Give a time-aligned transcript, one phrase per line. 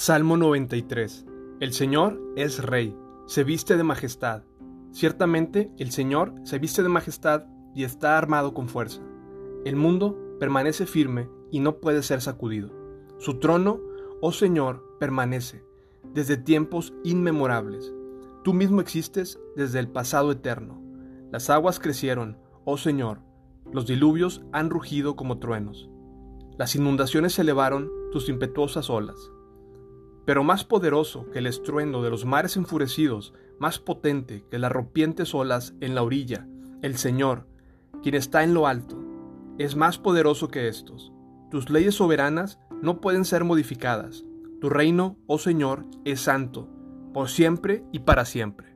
[0.00, 1.26] Salmo 93.
[1.58, 2.96] El Señor es Rey,
[3.26, 4.44] se viste de majestad.
[4.92, 9.02] Ciertamente el Señor se viste de majestad y está armado con fuerza.
[9.64, 12.70] El mundo permanece firme y no puede ser sacudido.
[13.18, 13.80] Su trono,
[14.20, 15.64] oh Señor, permanece
[16.14, 17.92] desde tiempos inmemorables.
[18.44, 20.80] Tú mismo existes desde el pasado eterno.
[21.32, 23.22] Las aguas crecieron, oh Señor,
[23.72, 25.90] los diluvios han rugido como truenos.
[26.56, 29.32] Las inundaciones se elevaron tus impetuosas olas.
[30.28, 35.34] Pero más poderoso que el estruendo de los mares enfurecidos, más potente que las rompientes
[35.34, 36.46] olas en la orilla,
[36.82, 37.46] el Señor,
[38.02, 39.02] quien está en lo alto,
[39.56, 41.14] es más poderoso que estos.
[41.50, 44.26] Tus leyes soberanas no pueden ser modificadas.
[44.60, 46.68] Tu reino, oh Señor, es santo,
[47.14, 48.67] por siempre y para siempre.